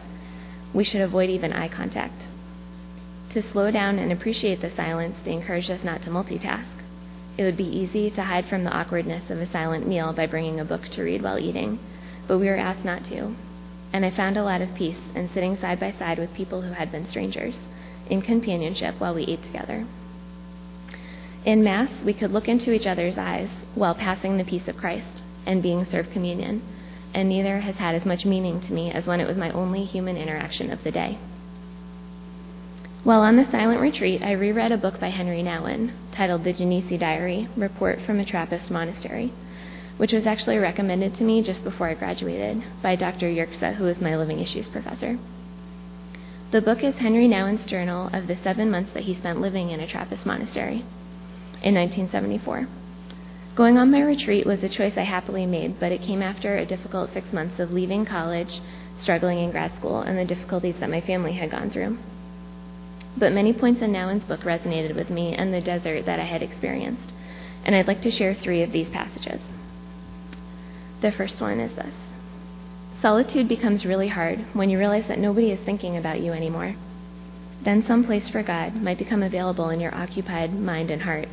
we 0.74 0.84
should 0.84 1.00
avoid 1.00 1.30
even 1.30 1.54
eye 1.54 1.68
contact. 1.68 2.26
To 3.30 3.40
slow 3.40 3.70
down 3.70 3.98
and 3.98 4.12
appreciate 4.12 4.60
the 4.60 4.74
silence, 4.76 5.16
they 5.24 5.32
encouraged 5.32 5.70
us 5.70 5.82
not 5.82 6.02
to 6.02 6.10
multitask. 6.10 6.66
It 7.38 7.44
would 7.44 7.56
be 7.56 7.64
easy 7.64 8.10
to 8.10 8.22
hide 8.24 8.44
from 8.46 8.64
the 8.64 8.70
awkwardness 8.70 9.30
of 9.30 9.38
a 9.38 9.50
silent 9.50 9.88
meal 9.88 10.12
by 10.12 10.26
bringing 10.26 10.60
a 10.60 10.64
book 10.64 10.88
to 10.90 11.02
read 11.02 11.22
while 11.22 11.38
eating, 11.38 11.78
but 12.26 12.38
we 12.38 12.46
were 12.46 12.56
asked 12.56 12.84
not 12.84 13.04
to. 13.06 13.34
And 13.92 14.04
I 14.04 14.10
found 14.10 14.36
a 14.36 14.44
lot 14.44 14.60
of 14.60 14.74
peace 14.74 14.98
in 15.14 15.30
sitting 15.32 15.56
side 15.56 15.78
by 15.78 15.92
side 15.92 16.18
with 16.18 16.34
people 16.34 16.62
who 16.62 16.72
had 16.72 16.90
been 16.90 17.08
strangers, 17.08 17.54
in 18.10 18.22
companionship 18.22 18.96
while 18.98 19.14
we 19.14 19.24
ate 19.24 19.42
together. 19.42 19.86
In 21.44 21.62
Mass, 21.62 21.90
we 22.04 22.14
could 22.14 22.32
look 22.32 22.48
into 22.48 22.72
each 22.72 22.86
other's 22.86 23.18
eyes 23.18 23.50
while 23.74 23.94
passing 23.94 24.36
the 24.36 24.44
peace 24.44 24.66
of 24.66 24.76
Christ 24.76 25.22
and 25.46 25.62
being 25.62 25.86
served 25.90 26.12
communion, 26.12 26.62
and 27.12 27.28
neither 27.28 27.60
has 27.60 27.76
had 27.76 27.94
as 27.94 28.04
much 28.04 28.24
meaning 28.24 28.60
to 28.62 28.72
me 28.72 28.90
as 28.90 29.06
when 29.06 29.20
it 29.20 29.28
was 29.28 29.36
my 29.36 29.50
only 29.50 29.84
human 29.84 30.16
interaction 30.16 30.72
of 30.72 30.82
the 30.82 30.90
day. 30.90 31.18
While 33.04 33.20
on 33.20 33.36
the 33.36 33.50
silent 33.50 33.80
retreat, 33.82 34.22
I 34.22 34.32
reread 34.32 34.72
a 34.72 34.78
book 34.78 34.98
by 34.98 35.10
Henri 35.10 35.42
Nouwen 35.42 35.92
titled 36.12 36.42
The 36.42 36.54
Genesee 36.54 36.96
Diary 36.96 37.48
Report 37.54 38.00
from 38.00 38.18
a 38.18 38.24
Trappist 38.24 38.70
Monastery, 38.70 39.30
which 39.96 40.12
was 40.12 40.26
actually 40.26 40.58
recommended 40.58 41.14
to 41.14 41.22
me 41.22 41.42
just 41.42 41.62
before 41.62 41.88
I 41.88 41.94
graduated 41.94 42.62
by 42.82 42.96
Dr. 42.96 43.26
Yerxa, 43.26 43.74
who 43.74 43.86
is 43.86 44.00
my 44.00 44.16
living 44.16 44.40
issues 44.40 44.68
professor. 44.68 45.18
The 46.50 46.60
book 46.60 46.84
is 46.84 46.96
Henri 46.96 47.28
Nouwen's 47.28 47.64
journal 47.66 48.10
of 48.12 48.26
the 48.26 48.36
seven 48.42 48.70
months 48.70 48.92
that 48.94 49.04
he 49.04 49.14
spent 49.14 49.40
living 49.40 49.70
in 49.70 49.80
a 49.80 49.86
Trappist 49.86 50.26
monastery 50.26 50.84
in 51.62 51.74
1974. 51.74 52.68
Going 53.54 53.78
on 53.78 53.90
my 53.90 54.00
retreat 54.00 54.46
was 54.46 54.62
a 54.64 54.68
choice 54.68 54.94
I 54.96 55.02
happily 55.02 55.46
made, 55.46 55.78
but 55.78 55.92
it 55.92 56.02
came 56.02 56.22
after 56.22 56.56
a 56.56 56.66
difficult 56.66 57.12
six 57.12 57.32
months 57.32 57.60
of 57.60 57.72
leaving 57.72 58.04
college, 58.04 58.60
struggling 58.98 59.38
in 59.38 59.52
grad 59.52 59.74
school, 59.76 60.00
and 60.00 60.18
the 60.18 60.24
difficulties 60.24 60.74
that 60.80 60.90
my 60.90 61.00
family 61.00 61.32
had 61.32 61.50
gone 61.50 61.70
through. 61.70 61.98
But 63.16 63.32
many 63.32 63.52
points 63.52 63.80
in 63.80 63.92
Nouwen's 63.92 64.24
book 64.24 64.40
resonated 64.40 64.96
with 64.96 65.08
me 65.08 65.34
and 65.34 65.54
the 65.54 65.60
desert 65.60 66.04
that 66.06 66.18
I 66.18 66.24
had 66.24 66.42
experienced, 66.42 67.12
and 67.64 67.76
I'd 67.76 67.86
like 67.86 68.02
to 68.02 68.10
share 68.10 68.34
three 68.34 68.62
of 68.62 68.72
these 68.72 68.90
passages. 68.90 69.40
The 71.04 71.12
first 71.12 71.38
one 71.38 71.60
is 71.60 71.76
this 71.76 71.92
Solitude 73.02 73.46
becomes 73.46 73.84
really 73.84 74.08
hard 74.08 74.38
when 74.54 74.70
you 74.70 74.78
realize 74.78 75.06
that 75.08 75.18
nobody 75.18 75.50
is 75.50 75.60
thinking 75.60 75.98
about 75.98 76.22
you 76.22 76.32
anymore. 76.32 76.76
Then 77.62 77.84
some 77.84 78.04
place 78.04 78.26
for 78.30 78.42
God 78.42 78.76
might 78.76 78.96
become 78.96 79.22
available 79.22 79.68
in 79.68 79.80
your 79.80 79.94
occupied 79.94 80.58
mind 80.58 80.90
and 80.90 81.02
heart 81.02 81.28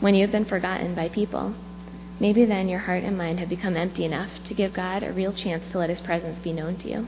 when 0.00 0.16
you 0.16 0.22
have 0.22 0.32
been 0.32 0.44
forgotten 0.44 0.96
by 0.96 1.10
people. 1.10 1.54
Maybe 2.18 2.44
then 2.44 2.68
your 2.68 2.80
heart 2.80 3.04
and 3.04 3.16
mind 3.16 3.38
have 3.38 3.48
become 3.48 3.76
empty 3.76 4.04
enough 4.04 4.30
to 4.48 4.52
give 4.52 4.74
God 4.74 5.04
a 5.04 5.12
real 5.12 5.32
chance 5.32 5.62
to 5.70 5.78
let 5.78 5.90
His 5.90 6.00
presence 6.00 6.40
be 6.40 6.52
known 6.52 6.74
to 6.78 6.90
you. 6.90 7.06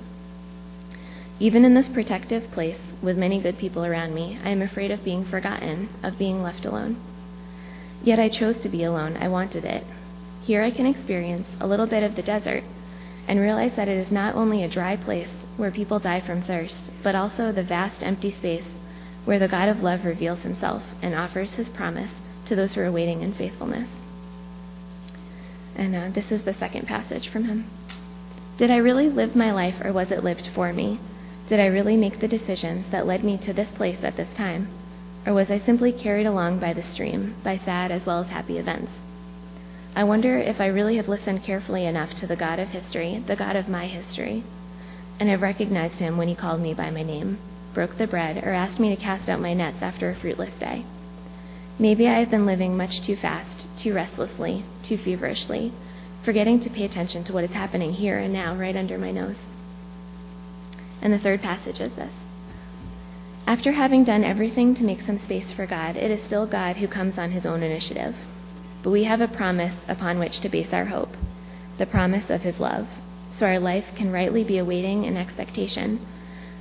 Even 1.40 1.64
in 1.64 1.75
this 1.75 1.88
protective 1.88 2.52
place, 2.52 2.78
with 3.02 3.18
many 3.18 3.40
good 3.40 3.58
people 3.58 3.84
around 3.84 4.14
me, 4.14 4.38
I 4.44 4.50
am 4.50 4.62
afraid 4.62 4.92
of 4.92 5.02
being 5.02 5.25
forgotten, 5.25 5.88
of 6.04 6.18
being 6.18 6.40
left 6.40 6.66
alone. 6.66 7.02
Yet 8.04 8.20
I 8.20 8.28
chose 8.28 8.60
to 8.60 8.68
be 8.68 8.84
alone. 8.84 9.16
I 9.16 9.26
wanted 9.26 9.64
it. 9.64 9.82
Here 10.46 10.62
I 10.62 10.70
can 10.70 10.86
experience 10.86 11.48
a 11.60 11.66
little 11.66 11.88
bit 11.88 12.04
of 12.04 12.14
the 12.14 12.22
desert 12.22 12.62
and 13.26 13.40
realize 13.40 13.72
that 13.74 13.88
it 13.88 13.98
is 13.98 14.12
not 14.12 14.36
only 14.36 14.62
a 14.62 14.68
dry 14.68 14.94
place 14.94 15.28
where 15.56 15.72
people 15.72 15.98
die 15.98 16.20
from 16.20 16.42
thirst, 16.42 16.76
but 17.02 17.16
also 17.16 17.50
the 17.50 17.64
vast 17.64 18.04
empty 18.04 18.30
space 18.30 18.62
where 19.24 19.40
the 19.40 19.48
God 19.48 19.68
of 19.68 19.82
love 19.82 20.04
reveals 20.04 20.42
himself 20.42 20.84
and 21.02 21.16
offers 21.16 21.54
his 21.54 21.68
promise 21.70 22.12
to 22.44 22.54
those 22.54 22.74
who 22.74 22.80
are 22.82 22.92
waiting 22.92 23.22
in 23.22 23.34
faithfulness. 23.34 23.88
And 25.74 25.96
uh, 25.96 26.10
this 26.14 26.30
is 26.30 26.44
the 26.44 26.54
second 26.54 26.86
passage 26.86 27.28
from 27.28 27.46
him. 27.46 27.68
Did 28.56 28.70
I 28.70 28.76
really 28.76 29.08
live 29.08 29.34
my 29.34 29.50
life, 29.50 29.74
or 29.82 29.92
was 29.92 30.12
it 30.12 30.22
lived 30.22 30.48
for 30.54 30.72
me? 30.72 31.00
Did 31.48 31.58
I 31.58 31.66
really 31.66 31.96
make 31.96 32.20
the 32.20 32.28
decisions 32.28 32.86
that 32.92 33.04
led 33.04 33.24
me 33.24 33.36
to 33.38 33.52
this 33.52 33.68
place 33.76 33.98
at 34.04 34.16
this 34.16 34.32
time? 34.36 34.68
Or 35.26 35.34
was 35.34 35.50
I 35.50 35.58
simply 35.58 35.90
carried 35.90 36.26
along 36.26 36.60
by 36.60 36.72
the 36.72 36.84
stream, 36.84 37.34
by 37.42 37.58
sad 37.58 37.90
as 37.90 38.06
well 38.06 38.22
as 38.22 38.28
happy 38.28 38.58
events? 38.58 38.92
I 39.96 40.04
wonder 40.04 40.38
if 40.38 40.60
I 40.60 40.66
really 40.66 40.98
have 40.98 41.08
listened 41.08 41.42
carefully 41.42 41.86
enough 41.86 42.10
to 42.16 42.26
the 42.26 42.36
God 42.36 42.58
of 42.58 42.68
history, 42.68 43.24
the 43.26 43.34
God 43.34 43.56
of 43.56 43.66
my 43.66 43.86
history, 43.86 44.44
and 45.18 45.30
have 45.30 45.40
recognized 45.40 45.94
him 45.94 46.18
when 46.18 46.28
he 46.28 46.34
called 46.34 46.60
me 46.60 46.74
by 46.74 46.90
my 46.90 47.02
name, 47.02 47.38
broke 47.72 47.96
the 47.96 48.06
bread, 48.06 48.36
or 48.44 48.52
asked 48.52 48.78
me 48.78 48.94
to 48.94 49.02
cast 49.02 49.26
out 49.30 49.40
my 49.40 49.54
nets 49.54 49.78
after 49.80 50.10
a 50.10 50.14
fruitless 50.14 50.52
day. 50.60 50.84
Maybe 51.78 52.06
I 52.06 52.18
have 52.18 52.30
been 52.30 52.44
living 52.44 52.76
much 52.76 53.00
too 53.00 53.16
fast, 53.16 53.68
too 53.78 53.94
restlessly, 53.94 54.66
too 54.82 54.98
feverishly, 54.98 55.72
forgetting 56.26 56.60
to 56.60 56.68
pay 56.68 56.84
attention 56.84 57.24
to 57.24 57.32
what 57.32 57.44
is 57.44 57.52
happening 57.52 57.94
here 57.94 58.18
and 58.18 58.34
now, 58.34 58.54
right 58.54 58.76
under 58.76 58.98
my 58.98 59.12
nose. 59.12 59.36
And 61.00 61.10
the 61.10 61.18
third 61.18 61.40
passage 61.40 61.80
is 61.80 61.92
this 61.94 62.12
After 63.46 63.72
having 63.72 64.04
done 64.04 64.24
everything 64.24 64.74
to 64.74 64.84
make 64.84 65.00
some 65.00 65.18
space 65.18 65.52
for 65.52 65.64
God, 65.64 65.96
it 65.96 66.10
is 66.10 66.22
still 66.26 66.46
God 66.46 66.76
who 66.76 66.86
comes 66.86 67.16
on 67.16 67.30
his 67.30 67.46
own 67.46 67.62
initiative. 67.62 68.14
But 68.87 68.93
we 68.93 69.02
have 69.02 69.21
a 69.21 69.26
promise 69.26 69.75
upon 69.88 70.21
which 70.21 70.38
to 70.43 70.49
base 70.49 70.73
our 70.73 70.85
hope 70.85 71.16
the 71.76 71.87
promise 71.87 72.31
of 72.31 72.43
his 72.43 72.61
love. 72.61 72.87
So 73.37 73.45
our 73.45 73.59
life 73.59 73.87
can 73.97 74.12
rightly 74.12 74.45
be 74.45 74.59
a 74.59 74.64
waiting 74.64 75.05
and 75.05 75.19
expectation, 75.19 76.07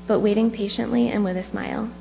but 0.08 0.22
waiting 0.22 0.50
patiently 0.50 1.08
and 1.08 1.24
with 1.24 1.38
a 1.38 1.48
smile 1.48 1.92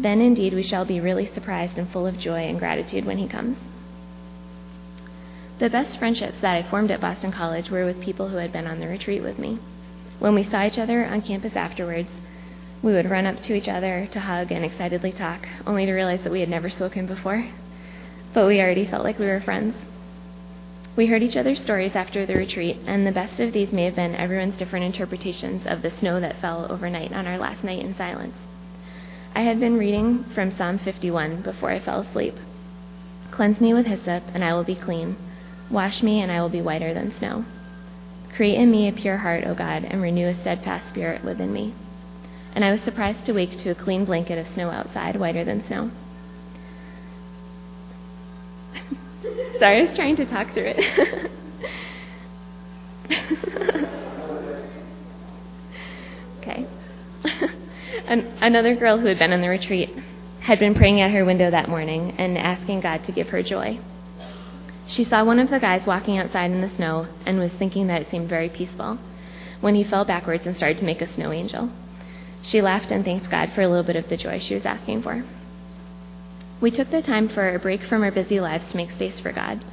then 0.00 0.20
indeed 0.20 0.52
we 0.52 0.64
shall 0.64 0.84
be 0.84 0.98
really 0.98 1.26
surprised 1.26 1.78
and 1.78 1.88
full 1.88 2.08
of 2.08 2.18
joy 2.18 2.40
and 2.40 2.58
gratitude 2.58 3.04
when 3.04 3.18
he 3.18 3.28
comes. 3.28 3.56
The 5.60 5.70
best 5.70 5.96
friendships 5.96 6.40
that 6.40 6.56
I 6.56 6.68
formed 6.68 6.90
at 6.90 7.00
Boston 7.00 7.30
College 7.30 7.70
were 7.70 7.84
with 7.84 8.00
people 8.00 8.30
who 8.30 8.38
had 8.38 8.52
been 8.52 8.66
on 8.66 8.80
the 8.80 8.88
retreat 8.88 9.22
with 9.22 9.38
me. 9.38 9.60
When 10.18 10.34
we 10.34 10.42
saw 10.42 10.66
each 10.66 10.76
other 10.76 11.06
on 11.06 11.22
campus 11.22 11.54
afterwards, 11.54 12.10
we 12.82 12.94
would 12.94 13.08
run 13.08 13.26
up 13.26 13.40
to 13.42 13.54
each 13.54 13.68
other 13.68 14.08
to 14.10 14.18
hug 14.18 14.50
and 14.50 14.64
excitedly 14.64 15.12
talk, 15.12 15.46
only 15.64 15.86
to 15.86 15.92
realize 15.92 16.24
that 16.24 16.32
we 16.32 16.40
had 16.40 16.48
never 16.48 16.68
spoken 16.68 17.06
before. 17.06 17.46
But 18.34 18.46
we 18.46 18.60
already 18.60 18.86
felt 18.86 19.04
like 19.04 19.18
we 19.18 19.26
were 19.26 19.40
friends. 19.40 19.74
We 20.94 21.06
heard 21.06 21.22
each 21.22 21.36
other's 21.36 21.60
stories 21.60 21.94
after 21.94 22.26
the 22.26 22.36
retreat, 22.36 22.78
and 22.86 23.06
the 23.06 23.12
best 23.12 23.40
of 23.40 23.52
these 23.52 23.72
may 23.72 23.84
have 23.84 23.96
been 23.96 24.14
everyone's 24.14 24.56
different 24.56 24.84
interpretations 24.84 25.66
of 25.66 25.82
the 25.82 25.90
snow 25.90 26.20
that 26.20 26.38
fell 26.38 26.66
overnight 26.70 27.12
on 27.12 27.26
our 27.26 27.38
last 27.38 27.64
night 27.64 27.80
in 27.80 27.94
silence. 27.96 28.34
I 29.34 29.40
had 29.40 29.58
been 29.58 29.78
reading 29.78 30.24
from 30.34 30.50
Psalm 30.50 30.78
51 30.78 31.40
before 31.40 31.70
I 31.70 31.78
fell 31.78 32.00
asleep. 32.00 32.34
Cleanse 33.30 33.60
me 33.60 33.72
with 33.72 33.86
hyssop, 33.86 34.22
and 34.34 34.44
I 34.44 34.52
will 34.52 34.64
be 34.64 34.74
clean. 34.74 35.16
Wash 35.70 36.02
me, 36.02 36.20
and 36.20 36.30
I 36.30 36.42
will 36.42 36.50
be 36.50 36.60
whiter 36.60 36.92
than 36.92 37.16
snow. 37.16 37.46
Create 38.34 38.58
in 38.58 38.70
me 38.70 38.88
a 38.88 38.92
pure 38.92 39.18
heart, 39.18 39.44
O 39.46 39.54
God, 39.54 39.84
and 39.84 40.02
renew 40.02 40.28
a 40.28 40.40
steadfast 40.40 40.88
spirit 40.90 41.24
within 41.24 41.52
me. 41.52 41.74
And 42.54 42.64
I 42.64 42.72
was 42.72 42.82
surprised 42.82 43.24
to 43.26 43.32
wake 43.32 43.56
to 43.58 43.70
a 43.70 43.74
clean 43.74 44.04
blanket 44.04 44.38
of 44.38 44.52
snow 44.52 44.70
outside, 44.70 45.16
whiter 45.16 45.44
than 45.44 45.66
snow. 45.66 45.90
Sorry, 49.58 49.80
I 49.80 49.84
was 49.86 49.96
trying 49.96 50.16
to 50.16 50.26
talk 50.26 50.52
through 50.52 50.74
it. 50.76 51.30
okay. 56.40 56.66
An- 58.06 58.36
another 58.40 58.74
girl 58.74 58.98
who 58.98 59.06
had 59.06 59.18
been 59.18 59.32
on 59.32 59.40
the 59.40 59.48
retreat 59.48 59.90
had 60.40 60.58
been 60.58 60.74
praying 60.74 61.00
at 61.00 61.12
her 61.12 61.24
window 61.24 61.50
that 61.50 61.68
morning 61.68 62.14
and 62.18 62.36
asking 62.36 62.80
God 62.80 63.04
to 63.04 63.12
give 63.12 63.28
her 63.28 63.42
joy. 63.42 63.78
She 64.86 65.04
saw 65.04 65.24
one 65.24 65.38
of 65.38 65.50
the 65.50 65.60
guys 65.60 65.86
walking 65.86 66.18
outside 66.18 66.50
in 66.50 66.60
the 66.60 66.74
snow 66.76 67.06
and 67.24 67.38
was 67.38 67.52
thinking 67.52 67.86
that 67.86 68.02
it 68.02 68.10
seemed 68.10 68.28
very 68.28 68.48
peaceful 68.48 68.98
when 69.60 69.76
he 69.76 69.84
fell 69.84 70.04
backwards 70.04 70.46
and 70.46 70.56
started 70.56 70.78
to 70.78 70.84
make 70.84 71.00
a 71.00 71.12
snow 71.14 71.32
angel. 71.32 71.70
She 72.42 72.60
laughed 72.60 72.90
and 72.90 73.04
thanked 73.04 73.30
God 73.30 73.52
for 73.54 73.62
a 73.62 73.68
little 73.68 73.84
bit 73.84 73.96
of 73.96 74.08
the 74.08 74.16
joy 74.16 74.40
she 74.40 74.54
was 74.54 74.66
asking 74.66 75.02
for. 75.02 75.24
We 76.62 76.70
took 76.70 76.92
the 76.92 77.02
time 77.02 77.28
for 77.28 77.52
a 77.52 77.58
break 77.58 77.82
from 77.82 78.04
our 78.04 78.12
busy 78.12 78.38
lives 78.38 78.70
to 78.70 78.76
make 78.76 78.92
space 78.92 79.18
for 79.18 79.32
God. 79.32 79.64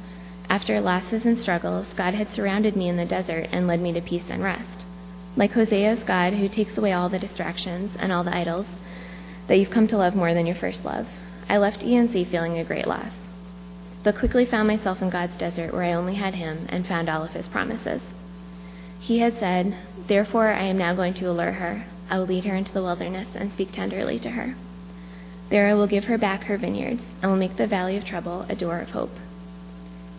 After 0.48 0.80
losses 0.80 1.24
and 1.24 1.40
struggles, 1.40 1.86
God 1.96 2.14
had 2.14 2.32
surrounded 2.32 2.74
me 2.74 2.88
in 2.88 2.96
the 2.96 3.04
desert 3.04 3.48
and 3.52 3.68
led 3.68 3.80
me 3.80 3.92
to 3.92 4.00
peace 4.00 4.24
and 4.28 4.42
rest. 4.42 4.84
Like 5.36 5.52
Hosea's 5.52 6.02
God, 6.02 6.32
who 6.32 6.48
takes 6.48 6.76
away 6.76 6.92
all 6.92 7.08
the 7.08 7.20
distractions 7.20 7.92
and 8.00 8.10
all 8.10 8.24
the 8.24 8.36
idols 8.36 8.66
that 9.46 9.56
you've 9.56 9.70
come 9.70 9.86
to 9.86 9.98
love 9.98 10.16
more 10.16 10.34
than 10.34 10.46
your 10.46 10.56
first 10.56 10.84
love, 10.84 11.06
I 11.48 11.58
left 11.58 11.78
ENC 11.78 12.28
feeling 12.28 12.58
a 12.58 12.64
great 12.64 12.88
loss, 12.88 13.12
but 14.02 14.18
quickly 14.18 14.44
found 14.44 14.66
myself 14.66 15.00
in 15.00 15.10
God's 15.10 15.36
desert 15.38 15.72
where 15.72 15.84
I 15.84 15.92
only 15.92 16.16
had 16.16 16.34
Him 16.34 16.66
and 16.70 16.88
found 16.88 17.08
all 17.08 17.22
of 17.22 17.30
His 17.30 17.46
promises. 17.46 18.02
He 18.98 19.20
had 19.20 19.38
said, 19.38 19.76
Therefore 20.08 20.48
I 20.48 20.64
am 20.64 20.78
now 20.78 20.94
going 20.94 21.14
to 21.14 21.30
allure 21.30 21.52
her. 21.52 21.86
I 22.10 22.18
will 22.18 22.26
lead 22.26 22.46
her 22.46 22.56
into 22.56 22.72
the 22.72 22.82
wilderness 22.82 23.28
and 23.36 23.52
speak 23.52 23.70
tenderly 23.70 24.18
to 24.18 24.30
her. 24.30 24.56
There 25.50 25.68
I 25.68 25.74
will 25.74 25.86
give 25.86 26.04
her 26.04 26.16
back 26.16 26.44
her 26.44 26.56
vineyards, 26.56 27.02
and 27.20 27.30
will 27.30 27.38
make 27.38 27.56
the 27.56 27.66
valley 27.66 27.96
of 27.96 28.04
trouble 28.04 28.46
a 28.48 28.56
door 28.56 28.80
of 28.80 28.90
hope. 28.90 29.12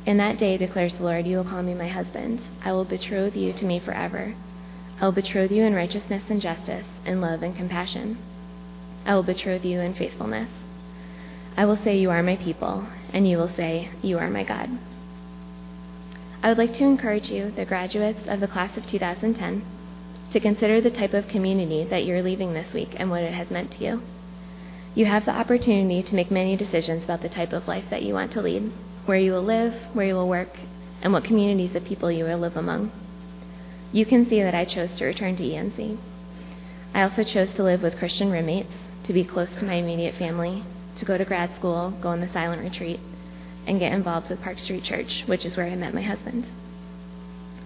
In 0.06 0.18
that 0.18 0.38
day, 0.38 0.58
declares 0.58 0.94
the 0.94 1.04
Lord, 1.04 1.26
you 1.26 1.38
will 1.38 1.44
call 1.44 1.64
me 1.64 1.74
my 1.74 1.88
husband. 1.88 2.42
I 2.64 2.72
will 2.72 2.86
betroth 2.86 3.36
you 3.36 3.54
to 3.54 3.66
me 3.66 3.80
forever 3.80 4.36
I 5.02 5.06
will 5.06 5.14
betroth 5.14 5.50
you 5.50 5.64
in 5.64 5.74
righteousness 5.74 6.22
and 6.30 6.40
justice, 6.40 6.86
in 7.08 7.22
love 7.22 7.42
and 7.42 7.56
compassion. 7.56 8.20
I 9.04 9.16
will 9.16 9.24
betroth 9.24 9.66
you 9.66 9.80
in 9.80 9.96
faithfulness. 9.96 10.48
I 11.58 11.66
will 11.66 11.78
say, 11.84 11.98
You 11.98 12.12
are 12.12 12.22
my 12.22 12.36
people, 12.36 12.86
and 13.12 13.28
you 13.28 13.40
will 13.40 13.52
say, 13.56 13.90
You 14.04 14.20
are 14.20 14.30
my 14.30 14.44
God. 14.44 14.70
I 16.44 16.50
would 16.50 16.60
like 16.60 16.76
to 16.76 16.84
encourage 16.84 17.30
you, 17.30 17.50
the 17.50 17.66
graduates 17.66 18.28
of 18.28 18.42
the 18.42 18.48
class 18.48 18.78
of 18.78 18.86
2010, 18.86 19.66
to 20.34 20.40
consider 20.40 20.80
the 20.80 20.92
type 20.92 21.16
of 21.16 21.28
community 21.28 21.84
that 21.84 22.06
you're 22.06 22.22
leaving 22.22 22.54
this 22.54 22.72
week 22.72 22.92
and 22.96 23.10
what 23.10 23.24
it 23.24 23.34
has 23.34 23.50
meant 23.50 23.72
to 23.72 23.84
you. 23.84 24.04
You 24.94 25.06
have 25.06 25.26
the 25.26 25.36
opportunity 25.36 26.04
to 26.04 26.16
make 26.16 26.32
many 26.32 26.56
decisions 26.56 27.04
about 27.04 27.22
the 27.22 27.30
type 27.30 27.54
of 27.54 27.68
life 27.68 27.86
that 27.90 28.04
you 28.04 28.14
want 28.14 28.32
to 28.34 28.42
lead, 28.42 28.72
where 29.06 29.18
you 29.18 29.32
will 29.32 29.44
live, 29.44 29.74
where 29.94 30.06
you 30.06 30.16
will 30.16 30.28
work, 30.28 30.58
and 31.02 31.14
what 31.14 31.24
communities 31.24 31.76
of 31.76 31.86
people 31.86 32.12
you 32.12 32.26
will 32.26 32.38
live 32.38 32.58
among 32.58 32.92
you 33.92 34.06
can 34.06 34.28
see 34.28 34.42
that 34.42 34.56
I 34.56 34.66
chose 34.66 34.90
to 34.96 35.06
return 35.06 35.36
to 35.38 35.44
ENC. 35.44 35.98
I 36.94 37.04
also 37.04 37.24
chose 37.24 37.54
to 37.56 37.64
live 37.64 37.82
with 37.82 37.98
Christian 37.98 38.32
roommates, 38.32 38.74
to 39.04 39.14
be 39.14 39.26
close 39.26 39.50
to 39.58 39.66
my 39.66 39.74
immediate 39.74 40.16
family, 40.16 40.64
to 40.98 41.06
go 41.06 41.18
to 41.18 41.26
grad 41.26 41.54
school, 41.56 41.92
go 42.02 42.10
on 42.10 42.22
the 42.22 42.32
silent 42.32 42.62
retreat, 42.62 43.00
and 43.68 43.80
get 43.80 43.92
involved 43.92 44.30
with 44.30 44.42
Park 44.42 44.60
Street 44.60 44.84
Church, 44.84 45.24
which 45.26 45.46
is 45.46 45.58
where 45.58 45.66
I 45.66 45.76
met 45.76 45.94
my 45.94 46.02
husband. 46.02 46.48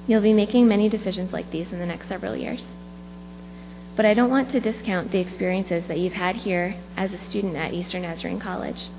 You'll 0.07 0.21
be 0.21 0.33
making 0.33 0.67
many 0.67 0.89
decisions 0.89 1.31
like 1.31 1.51
these 1.51 1.71
in 1.71 1.79
the 1.79 1.85
next 1.85 2.07
several 2.07 2.35
years. 2.35 2.63
But 3.95 4.05
I 4.05 4.13
don't 4.13 4.29
want 4.29 4.51
to 4.51 4.59
discount 4.59 5.11
the 5.11 5.19
experiences 5.19 5.85
that 5.87 5.99
you've 5.99 6.13
had 6.13 6.35
here 6.35 6.75
as 6.97 7.13
a 7.13 7.23
student 7.25 7.55
at 7.55 7.73
Eastern 7.73 8.01
Nazarene 8.01 8.39
College. 8.39 8.89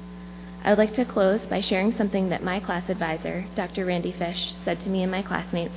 I 0.65 0.71
would 0.71 0.79
like 0.79 0.95
to 0.95 1.05
close 1.05 1.41
by 1.43 1.61
sharing 1.61 1.95
something 1.95 2.31
that 2.31 2.43
my 2.43 2.61
class 2.61 2.89
advisor, 2.89 3.47
Dr. 3.55 3.85
Randy 3.85 4.13
Fish, 4.13 4.55
said 4.65 4.81
to 4.81 4.89
me 4.89 5.03
and 5.03 5.13
my 5.13 5.23
classmates 5.23 5.75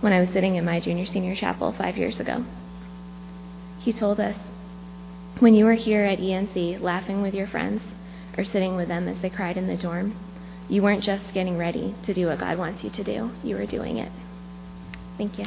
when 0.00 0.12
I 0.12 0.20
was 0.20 0.30
sitting 0.30 0.56
in 0.56 0.64
my 0.64 0.78
junior 0.78 1.06
senior 1.06 1.34
chapel 1.34 1.72
five 1.72 1.96
years 1.96 2.20
ago. 2.20 2.44
He 3.78 3.92
told 3.92 4.20
us, 4.20 4.36
When 5.38 5.54
you 5.54 5.64
were 5.64 5.74
here 5.74 6.04
at 6.04 6.18
ENC 6.18 6.80
laughing 6.80 7.22
with 7.22 7.34
your 7.34 7.46
friends 7.46 7.82
or 8.36 8.44
sitting 8.44 8.76
with 8.76 8.88
them 8.88 9.08
as 9.08 9.20
they 9.22 9.30
cried 9.30 9.56
in 9.56 9.68
the 9.68 9.76
dorm, 9.76 10.14
you 10.68 10.82
weren't 10.82 11.02
just 11.02 11.32
getting 11.32 11.56
ready 11.56 11.94
to 12.04 12.14
do 12.14 12.26
what 12.26 12.38
God 12.38 12.58
wants 12.58 12.84
you 12.84 12.90
to 12.90 13.02
do, 13.02 13.30
you 13.42 13.56
were 13.56 13.66
doing 13.66 13.96
it. 13.96 14.12
Thank 15.16 15.38
you. 15.38 15.46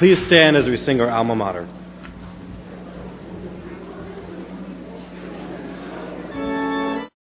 Please 0.00 0.24
stand 0.28 0.56
as 0.56 0.66
we 0.66 0.78
sing 0.78 0.98
our 1.02 1.10
alma 1.10 1.36
mater. 1.36 1.68